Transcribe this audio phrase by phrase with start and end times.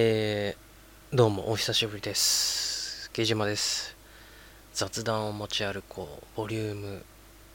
[0.00, 3.10] えー、どうもお久しぶりです。
[3.12, 3.96] 木島です。
[4.72, 7.04] 雑談を持ち歩こうボリューム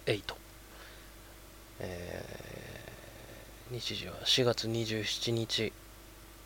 [0.05, 0.21] 8
[1.79, 5.71] えー、日時は4月27日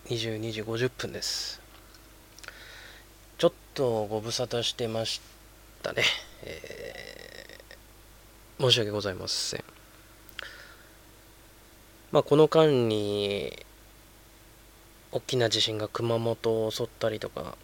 [0.06, 1.60] 22時50分です。
[3.40, 5.20] ちょっとご無沙汰してまし
[5.82, 6.04] たね、
[6.44, 9.64] えー、申し訳ございません。
[12.12, 13.66] まあこの間に
[15.18, 17.58] 大きな地震が熊本を襲ったりとか、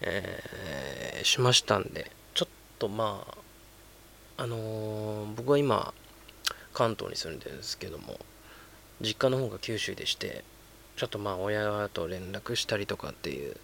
[0.00, 3.26] えー、しましたんでちょっとま
[4.38, 5.92] ああのー、僕は今
[6.72, 8.16] 関東に住んでるんですけども
[9.00, 10.44] 実家の方が九州でして
[10.96, 13.56] ちょっとまあ親と連絡したりとかっていう、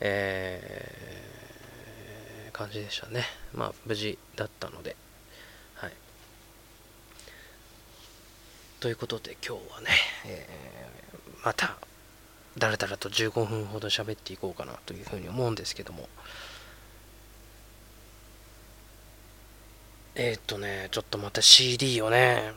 [0.00, 3.24] えー、感じでしたね。
[3.54, 4.96] まあ無事だったので
[5.76, 5.92] はい。
[8.80, 9.88] ということで今日はね、
[10.26, 11.78] えー、また
[12.58, 16.08] だらだらと15分ほど喋っていこうかなというふうに思うんですけども。
[20.14, 22.52] えー、っとねちょっとまた CD をね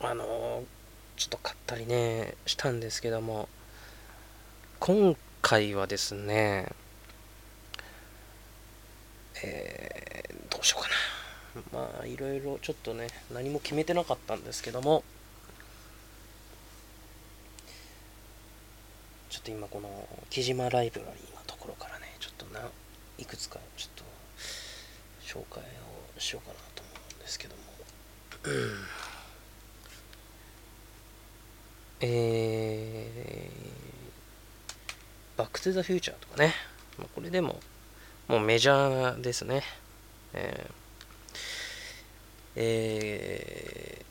[0.00, 0.64] あの
[1.16, 3.48] ちょっと買ったりねしたんですけども。
[4.80, 6.66] 今回はですね
[9.44, 10.88] えー、どうしようか
[11.72, 11.80] な。
[11.84, 15.04] まあいろいろちょっとね何も決めてなかったんですけども。
[19.32, 19.88] ちょっと今この
[20.28, 22.68] 木島ライブラリーのところからねちょっとな
[23.16, 24.04] いくつかちょっと
[25.22, 27.62] 紹介をしようかなと思うんですけども、
[32.02, 36.52] えー、バックトゥザフューチャーとかね、
[36.98, 37.58] まあ、これでも
[38.28, 39.62] もうメジャーですね、
[40.34, 40.72] えー
[42.56, 44.04] え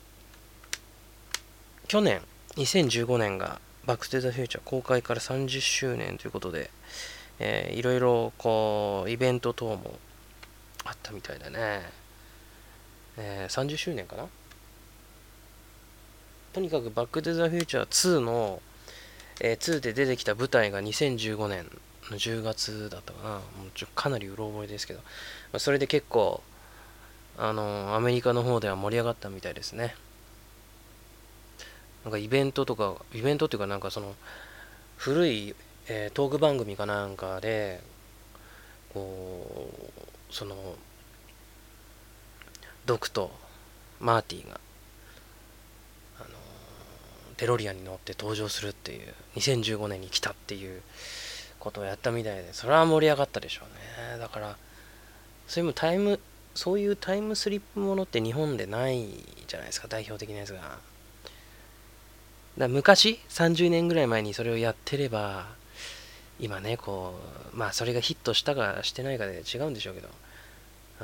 [1.83, 2.23] ー、去年
[2.55, 6.69] 2015年がバック・トゥ・ザ・フューチャー公開から30周年ということで、
[7.39, 9.99] えー、いろいろこうイベント等も
[10.85, 11.81] あったみたいだね、
[13.17, 14.27] えー、30周年かな？
[16.53, 18.61] とにかくバック・トゥ・ザ・フューチャー2の、
[19.39, 21.65] えー、2で出てきた舞台が2015年
[22.11, 23.29] の10月だったかな。
[23.35, 23.41] もう
[23.73, 26.43] ちょかなりうろ覚えですけど、まあ、それで結構
[27.37, 29.95] あのアメリカの方では盛り上がったみたいですね。
[32.03, 34.15] なんかイベントとか、イベントっていうかなんかその、
[34.97, 35.55] 古い、
[35.87, 37.81] えー、トーク番組かなんかで、
[38.93, 39.69] こ
[40.29, 40.55] う、その、
[42.85, 43.31] ドクと
[43.99, 44.59] マーティーが、
[46.19, 46.29] あの
[47.37, 50.81] デロリアンに乗って登場するっていう、2015年に来たっていう
[51.59, 54.19] ことをやったみたいで、それは盛り上がったでしょうね。
[54.19, 54.57] だから、
[55.47, 56.19] そういうタイム、
[56.55, 59.07] そういうタイムスリップものって日本でない
[59.47, 60.90] じゃないですか、代表的なやつが。
[62.57, 65.47] だ昔30年ぐらい前にそれをやってれば
[66.39, 67.13] 今ねこ
[67.53, 70.09] うまあそれがヒットしたかしてないかで違うんでしょうけど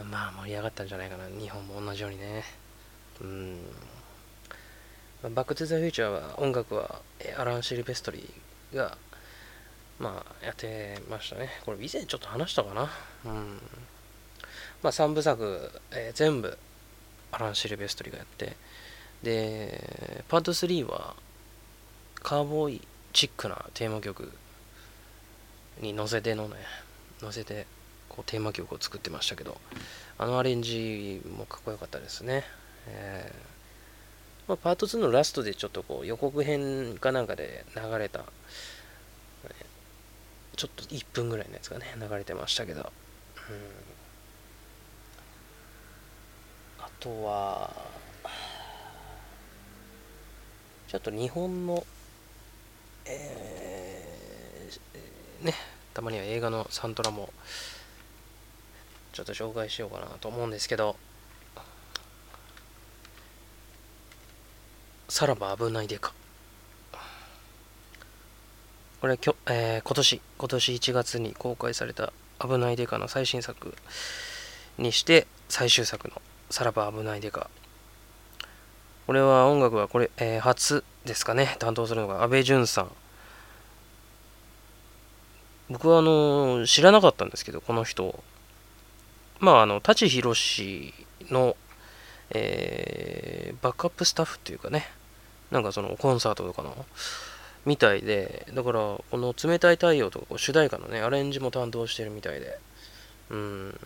[0.03, 1.23] まあ盛り上がったんじゃないかな。
[1.39, 2.43] 日本も同じようにね。
[3.21, 3.57] うん。
[5.23, 7.01] まあバック・トゥ・ザ・フューチャーは音楽は
[7.37, 8.97] アラン・シルベストリーが
[9.99, 11.49] まあやってましたね。
[11.65, 12.89] これ以前ちょっと話したかな。
[13.25, 13.59] うん。
[14.83, 16.57] まあ3部作、えー、全部
[17.31, 18.55] アラン・シルベストリーがやって。
[19.23, 21.15] でパート3は
[22.21, 22.81] カーボーイ
[23.13, 24.31] チックなテーマ曲
[25.81, 26.55] に乗せてのね
[27.21, 27.65] 乗せて
[28.09, 29.57] こうテーマ曲を作ってましたけど
[30.17, 32.43] あのアレンジもかっこよかったですね、
[32.87, 33.57] えー
[34.47, 38.23] まあ、パート2のラストでちょっとこう予告編かなんかで流れた
[40.55, 42.87] ちょっと1分ぐらいのやつがね流れてましたけど、うん、
[46.83, 47.71] あとは
[50.87, 51.85] ちょっと日本の
[53.09, 55.53] えー、ね、
[55.93, 57.31] たまには映画のサントラも
[59.13, 60.95] ちょっと紹介しようかなと思うんですけど、
[65.09, 66.13] さらば危ないでか。
[68.99, 72.11] これきょ、えー、今年、今年1月に公開された
[72.41, 73.75] 危ないでかの最新作
[74.77, 77.49] にして最終作のさらば危ないでか。
[79.05, 82.91] これは音楽はこれ、えー、初ですかね、担当するのが安倍淳さん。
[85.69, 88.23] 僕はあの、知らなかったんですけど、この人。
[89.39, 90.93] まあ、あの、舘ひろし
[91.29, 91.57] の、
[92.31, 94.87] えー、バックアップスタッフっていうかね、
[95.51, 96.85] なんかそのコンサートとかの、
[97.65, 102.59] みたいで、だから、この冷たい太陽とか主題歌のね、アレンジも担当してるみたいで、
[103.29, 103.79] うん、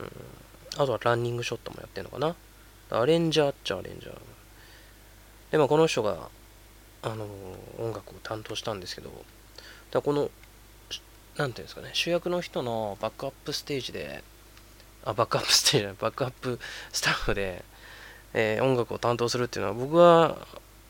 [0.78, 2.36] あとはランニングショットもやってるのかな。
[2.92, 4.14] アレンジャーっちゃアレンジャー。
[5.52, 6.30] で、まあ、この人が、
[7.04, 7.26] あの
[7.80, 9.10] 音楽を担当したんですけど、
[9.92, 10.30] だこの
[11.38, 14.24] なんていうんですかね主役の人のバックアップステージで
[15.06, 16.60] あバックアップステージじゃないバックアップ
[16.92, 17.64] スタッフで、
[18.34, 20.38] えー、音楽を担当するっていうのは僕は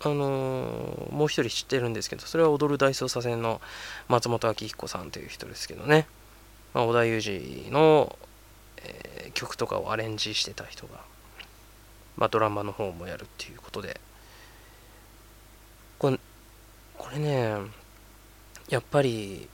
[0.04, 3.62] あのー、もう一人知ってるんですけどそれは踊る大捜査線の
[4.08, 6.08] 松本明彦さんという人ですけどね、
[6.74, 8.18] まあ、織田裕二の、
[8.84, 11.02] えー、曲とかをアレンジしてた人が、
[12.18, 14.00] まあ、ドラマの方もやるっていうことで。
[16.02, 16.20] これ
[16.98, 17.54] これね
[18.70, 19.48] やっぱり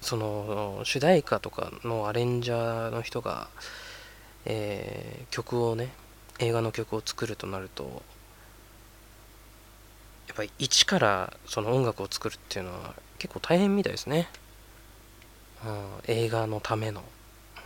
[0.00, 3.48] その主題歌とかのアレンジャーの人が、
[4.44, 5.88] えー、曲をね
[6.38, 8.02] 映画の曲を作るとなると
[10.28, 14.28] やっぱり一からその音楽を作るっていうのは結構大変みたいですね、
[15.64, 15.72] うん、
[16.06, 17.02] 映画のための、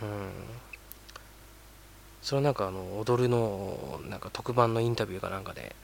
[0.01, 0.09] うん、
[2.21, 5.75] それはなんかあの踊るのなんか特番のインタビューかなんかで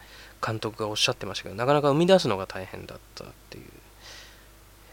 [0.46, 3.64] 監督がおっしゃってましたけどなかなか生み出すのが大変だったっていう、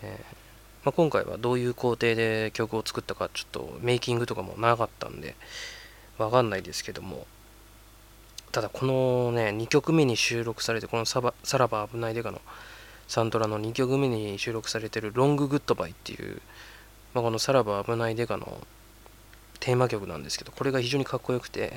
[0.02, 0.37] えー
[0.85, 5.35] まあ、今回はどういう工程で曲を作ったかちょっとメイキングとかもなかったんで
[6.19, 7.26] わかんないですけども。
[8.55, 12.41] ただこのね2曲目に収録されてこのサバ「さらば危ないデカ」の
[13.08, 16.41] サントラの2曲目に収録されてる「ロンググッドバイ」っていう、
[17.14, 18.64] まあ、この「さらば危ないデカ」の
[19.65, 21.73] テーマ曲なんですけどこれが非常にかっこよくて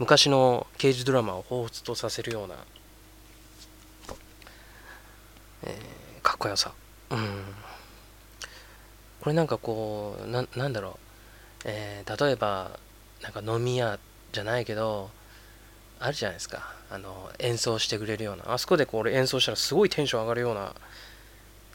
[0.00, 2.56] 昔の刑事ドラマを彷彿とさせるような、
[5.62, 6.72] えー、かっこよさ。
[7.10, 7.18] うん。
[9.20, 10.98] これなんかこうななんだろ
[11.60, 12.78] う、えー、例えば
[13.22, 14.00] なんか飲み屋
[14.32, 15.08] じゃないけど
[16.00, 16.74] あるじゃないですか。
[16.90, 18.52] あの演奏してくれるような。
[18.52, 20.74] あそこでこれ演奏したらすごいテンション上がるような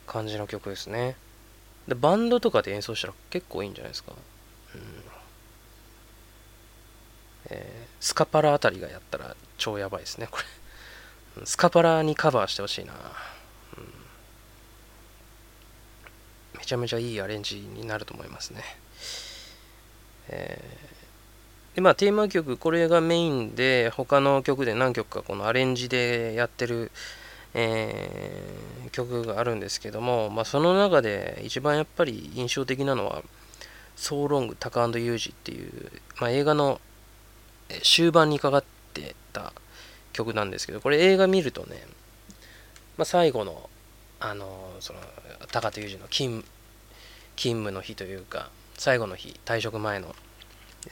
[0.06, 1.16] 感じの曲ですね。
[1.88, 4.12] でバンドとかで演奏したら結構いいんじゃないですか、
[4.75, 4.81] うん。
[7.51, 11.45] えー、スカパラあたりがやったら超やばいですねこれ。
[11.45, 12.94] スカパラにカバーしてほしいな。
[16.57, 18.63] めちゃめちゃいいアレンジになると思いますね。
[20.30, 26.92] えー、でまあテーマ曲これがメインで他の曲で何曲かこのアレンジでやってる、
[27.54, 33.24] えー、曲があるんですけども、まあ、その中で一番やっぱり印象的なのは
[33.97, 36.80] 「ソーロングタカユージ」っていう、まあ、映画の
[37.83, 38.63] 終盤にかかっ
[38.94, 39.53] てた
[40.13, 41.83] 曲なんですけどこれ映画見るとね、
[42.97, 43.69] まあ、最後の
[44.19, 45.00] あのその
[45.51, 46.44] 高田裕二の勤
[47.35, 50.15] 勤務の日というか最後の日退職前の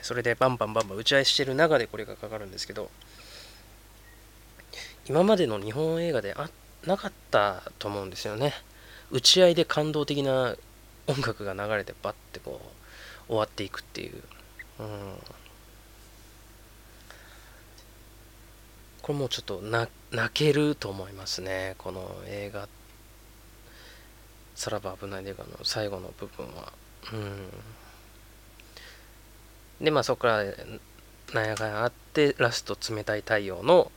[0.02, 2.90] それでバンバンバンバン打ち合いしてる中でこれがかかるんですけど
[5.08, 6.50] 今までの日本映画であ
[6.86, 8.54] なかったと思うんですよね。
[9.10, 10.56] 打ち合いで感動的な
[11.06, 12.60] 音楽が流れてバッてこ
[13.26, 14.22] う終わっていくっていう、
[14.78, 14.86] うん、
[19.10, 19.90] これもうちょっと泣
[20.32, 22.68] けると思いますねこの映画
[24.54, 26.72] さらば危ない映画の最後の部分は。
[27.12, 27.16] う
[29.80, 29.84] ん。
[29.84, 30.44] で、まあそこから
[31.32, 33.90] なんやかんあって、ラスト冷たい太陽の、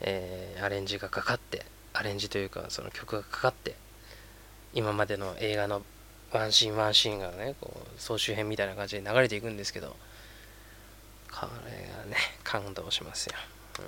[0.00, 3.74] えー、アレンジがかかって、アレンジというかその曲がかかって、
[4.74, 5.82] 今までの映画の
[6.32, 9.96] ワンシーンワンシーンがね、こう総集編みたいな感じで流れていくんですけど、
[11.32, 13.34] これがね、感動しますよ。
[13.80, 13.84] うん、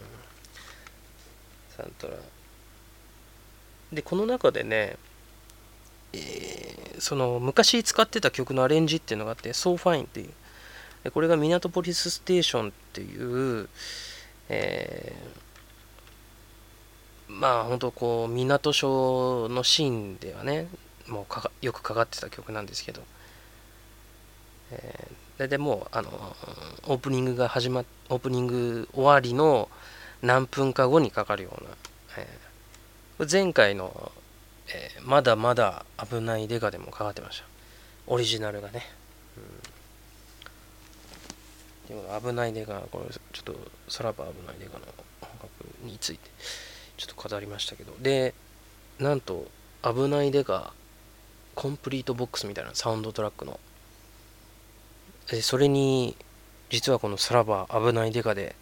[1.78, 2.14] サントラ。
[3.92, 4.97] で、この中でね、
[6.12, 11.11] えー、その昔使ってた曲のアレンジっていうのがあって、So Fine っていう。
[11.12, 13.68] これがミナトポリスステーションっていう、
[14.49, 20.66] えー、まあ本当こう港署のシーンではね、
[21.06, 23.02] もうかよくかかってた曲なんですけど、
[24.73, 26.37] えー、大体もうあの
[26.88, 29.68] オープニングが始まっオープニング終わりの
[30.22, 31.70] 何分か後にかかるような、
[32.18, 34.12] えー、前回の
[34.70, 37.46] えー、まだまだ危ないデカでもかかってました。
[38.06, 38.84] オリジナルがね。
[41.90, 43.56] うん、でも危ないデカ、これちょっと
[43.88, 44.80] さらば危ないデカの
[45.22, 45.48] 音楽
[45.84, 46.28] について
[46.98, 48.34] ちょっと語りましたけど、で、
[48.98, 49.46] なんと
[49.82, 50.75] 危ないデカ
[51.54, 53.58] コンプリートボックスみたいなサウンドトラックの、
[55.40, 56.14] それに
[56.68, 58.54] 実はこのさらば危ないデカで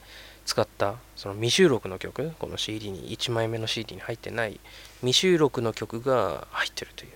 [0.47, 4.59] 使ったその未収録の曲この CD に1枚目の CD に入ってない
[5.01, 7.11] 未収録の曲が入ってるという、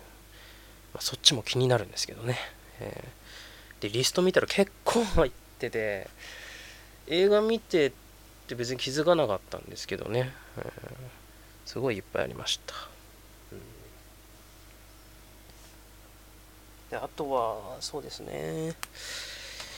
[0.93, 2.37] まあ、そっちも気になるんですけどね、
[2.81, 6.09] えー、でリスト見たら結構入ってて
[7.07, 7.93] 映画見てっ
[8.49, 10.65] て別に気づかなかったんですけどね、えー、
[11.67, 12.75] すごいいっぱいありました、
[13.53, 13.61] うん、
[16.91, 18.75] であとはそうですね。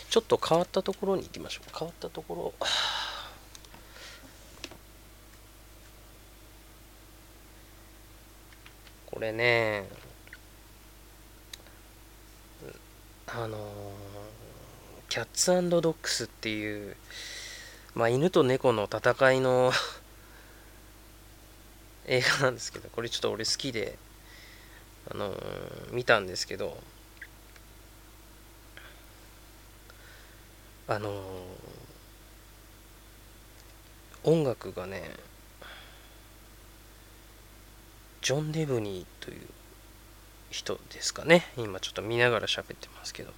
[0.09, 1.71] ちょっと変わったところに行きましょう。
[1.75, 2.55] 変わったところ
[9.12, 9.89] これね
[13.29, 13.61] あのー、
[15.09, 16.97] キャッツドッグスっていう
[17.95, 19.73] まあ犬と猫の戦いの
[22.07, 23.97] 映画なんですけどこれちょっと俺好きで
[25.11, 26.77] あのー、見たんですけど
[30.89, 31.13] あのー、
[34.25, 35.32] 音楽がね
[38.23, 39.41] ジョン・デブニーという
[40.51, 41.47] 人ですかね。
[41.57, 43.33] 今ちょっと見ながら喋ってますけど。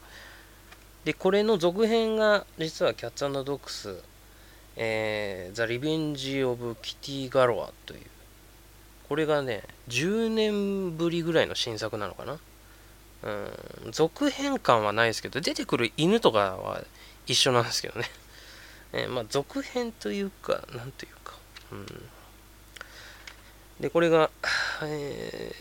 [1.05, 3.99] でこれの続編が実はキャッツドッグス
[4.77, 8.01] えー、ザ・リベンジ・オブ・キティ・ガロアという
[9.09, 12.39] これがね10年ぶりぐらいの新作なのかな。
[13.23, 16.83] うん続編感はないですけど出てくる犬とかは
[17.27, 18.07] 一緒なんですけどね、
[18.93, 21.35] えー、まあ続編というかなんというか、
[21.73, 21.87] うん、
[23.81, 24.31] でこれが、
[24.83, 25.53] え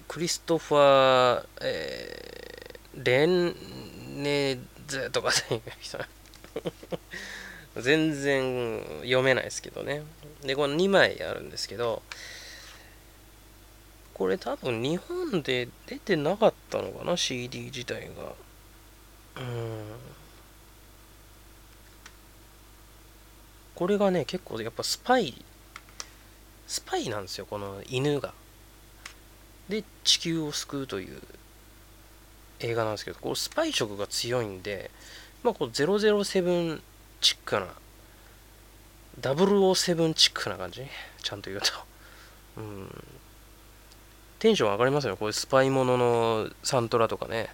[0.00, 3.54] ー、クリストファー、えー、レン
[4.22, 5.98] ネズとかいう人
[7.80, 10.02] 全然読めないですけどね。
[10.42, 12.02] でこの2枚あるんですけど
[14.14, 18.34] これ多分日本で出てなかったのかな？CD 自体が。
[19.36, 19.84] うん。
[23.74, 25.42] これがね結構やっぱスパイ
[26.70, 28.32] スパイなんですよこの犬が。
[29.68, 31.20] で地球を救うという
[32.60, 34.92] 映画なんですけどこうスパイ色が強いんで
[35.42, 36.80] まあこう007
[37.20, 37.66] チックな
[39.20, 40.82] 007チックな感じ？
[41.22, 41.72] ちゃんと言うと。
[42.58, 43.04] うん。
[44.38, 47.50] テンション上がりますよねこういうスパイもののサントラとかね。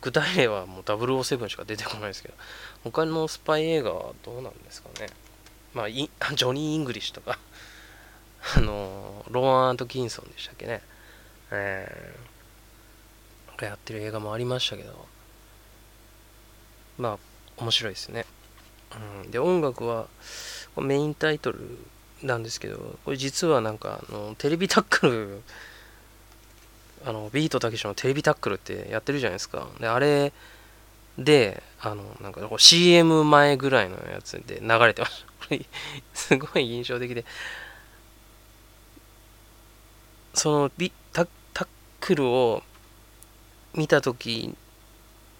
[0.00, 2.34] 具体例はもう007しか出てこないですけど。
[2.84, 5.08] 他のスパイ映画はどうなんですかね？
[5.76, 7.38] まあ ジョニー・イングリッシュとか
[8.56, 10.82] あのローワン・アトキンソンでしたっけね
[11.52, 15.06] えー、がやってる映画もありましたけど
[16.98, 17.18] まあ
[17.62, 18.26] 面白いですね。
[19.22, 20.06] うん、で、音楽は
[20.76, 21.78] メインタイトル
[22.22, 25.42] なんですけど、これ実はなんかあのテレビタックル、
[27.04, 29.68] あのビートたけしのテレビタックルってやってるじゃないですか。
[29.80, 30.32] で、あれ
[31.18, 35.35] で、あの、なんか CM 前ぐらいのやつで流れてました。
[35.48, 35.66] これ、
[36.14, 37.24] すごい印象的で、
[40.34, 41.68] そのビタタッ
[42.00, 42.62] クルを
[43.74, 44.54] 見たとき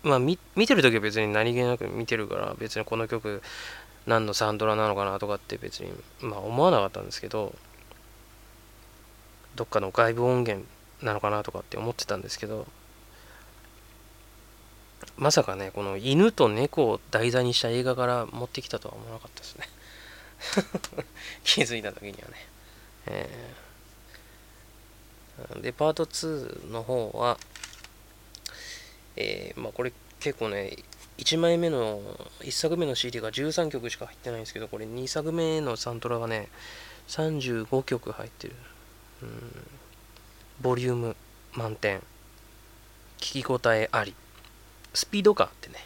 [0.03, 3.43] まあ見てる時は別に何気なく見てるから別にこの曲
[4.07, 7.55] 何のサントラなのかなとかって別にまあ思わなかったんですけど
[9.57, 10.65] どっかの外部音源
[11.03, 12.67] なのかなとかって思ってたんですけど
[15.19, 19.69] まさかねこの犬と猫を題材にした映画から持ってきたとは思わなかったですね。
[21.45, 22.49] 気づいた時にはね、
[23.07, 27.39] えー、でパート2の方は
[29.17, 30.77] えー、まあこれ結構ね、
[31.19, 32.01] 1枚目の、
[32.41, 36.49] 1作目の CD が13曲しか入ってないんですけど、これ2作目のサントラがね、
[37.09, 38.55] 35曲入ってる。
[39.23, 39.31] うん、
[40.61, 41.17] ボリューム
[41.55, 42.03] 満点。
[43.19, 44.15] 聞き応えあり。
[44.93, 45.77] スピード感ってね。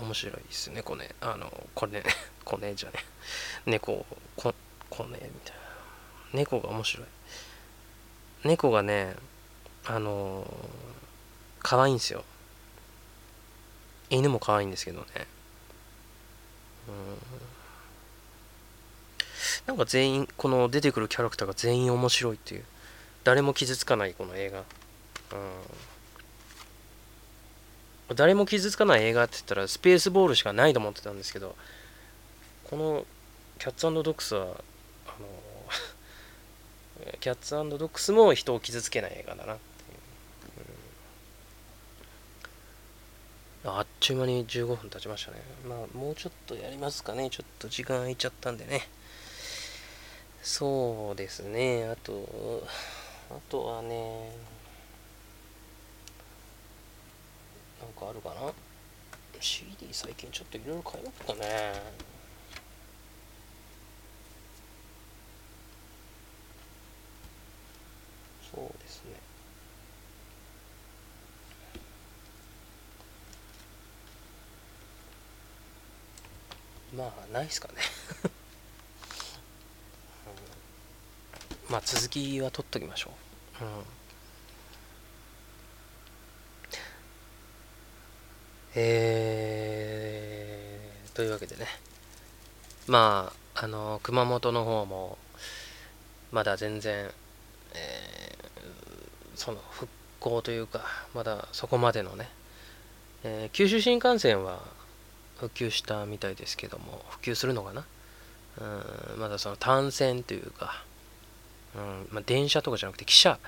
[0.00, 1.14] 面白いですね、これ。
[1.20, 2.04] あの、これね、
[2.44, 3.04] これじゃね。
[3.66, 4.54] 猫、こ、
[4.90, 5.62] こね、みたいな。
[6.32, 7.06] 猫が面白い。
[8.44, 9.16] 猫がね、
[9.86, 10.96] あのー
[11.66, 12.22] 可愛いんですよ
[14.08, 15.06] 犬も可愛いんですけどね
[16.88, 17.18] うん
[19.66, 22.64] なんか全員この出てくるキャラクターが全員面白いっていう
[23.24, 24.64] 誰も傷つかないこの映画うん
[28.14, 31.56] 誰も傷つかない映画って言ったらスペースボールしかないと思ってたんですけど
[32.64, 33.04] この
[33.58, 34.42] キャッツドッグスは
[35.06, 35.26] あの
[37.20, 39.56] キャッツドッグスも人を傷つけない映画だなっ、
[43.64, 45.38] うんあっちゅう間に15分経ちましたね。
[45.68, 47.30] まあ、もうちょっとやりますかね。
[47.30, 48.88] ちょっと時間空いちゃったんでね。
[50.40, 51.88] そうですね。
[51.88, 52.62] あと、
[53.28, 54.30] あとはね、
[57.75, 58.52] なんかあるかな
[59.40, 61.82] ?CD 最近ちょっといろいろ買いましたね。
[68.54, 69.26] そうですね。
[76.96, 77.74] まあないっすかね
[81.68, 83.12] うん、まあ続きは取っときましょ
[83.60, 83.84] う、うん、
[88.78, 91.66] えー、というわけでね。
[92.86, 95.16] まああの熊本の方も
[96.30, 97.10] まだ全然、
[97.74, 97.78] えー、
[99.34, 99.90] その復
[100.20, 100.82] 行というか
[101.14, 102.28] まだそこまでのね、
[103.24, 104.60] えー、九州新幹線は
[105.38, 107.86] 普及したみたいですけども普及するのかな？
[108.60, 108.64] う
[109.16, 110.84] んまだその単線というか、
[111.74, 113.38] うんまあ、電車とかじゃなくて汽車。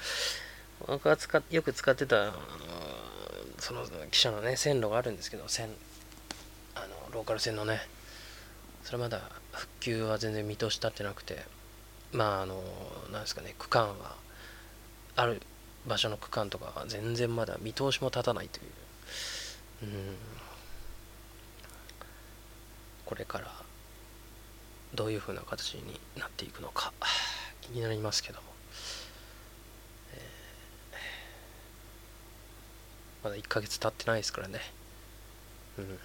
[0.86, 2.32] 僕が使よく使ってたあの
[3.58, 5.68] その汽車のね線路があるんですけど線
[6.74, 7.80] あのローカル線のね
[8.84, 9.20] それまだ
[9.52, 11.44] 復旧は全然見通し立ってなくて
[12.12, 12.62] まああの
[13.12, 14.16] なんですかね区間は
[15.16, 15.42] ある
[15.86, 18.64] 場所の区間とかは全然まだ見通しも立たないという、
[19.82, 20.16] うん、
[23.04, 23.52] これから
[24.94, 26.92] どういうふうな形になっていくのか
[27.60, 28.46] 気になりますけども、
[30.14, 34.60] えー、まだ1ヶ月経ってないですからね。
[35.78, 35.98] うん。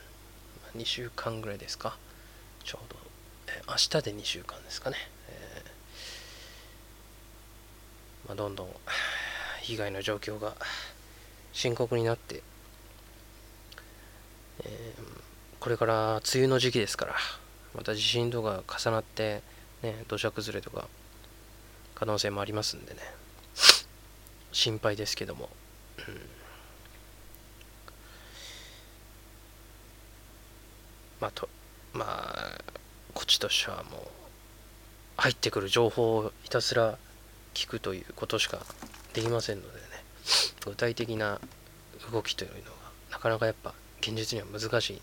[0.82, 1.98] 2週間ぐらいですか。
[2.66, 2.98] ちょうど、
[3.48, 4.98] えー、明日で2週間ですかね、
[5.30, 8.68] えー、まあ、どんどん
[9.62, 10.56] 被害の状況が
[11.54, 12.42] 深刻になって、
[14.66, 15.04] えー、
[15.60, 17.16] これから梅雨の時期ですから
[17.74, 19.42] また地震とか重なって
[19.82, 20.88] ね土砂崩れとか
[21.96, 23.00] 可能性もありますんでね。
[24.52, 25.50] 心配ですけども、
[26.08, 26.43] うん。
[31.24, 31.48] まあと
[31.94, 32.62] まあ
[33.14, 34.02] こっちとしてはもう
[35.16, 36.98] 入ってくる情報をひたすら
[37.54, 38.60] 聞くということしか
[39.14, 39.84] できませんのでね。
[40.66, 41.40] 具体的な
[42.12, 42.62] 動きというのが
[43.12, 45.02] なかなかやっぱ現実には難しいんで、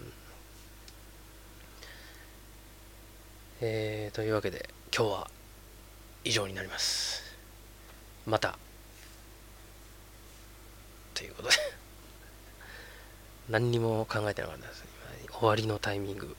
[0.00, 0.12] うん、
[3.60, 5.30] えー、というわけで今日は
[6.24, 7.22] 以上になります。
[8.26, 8.58] また。
[11.12, 11.54] ということで。
[13.48, 14.84] 何にも考えてなかったです
[15.38, 16.34] 終わりのタイミング、うん、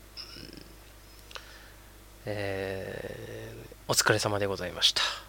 [2.25, 5.26] えー、お疲れ様でございました。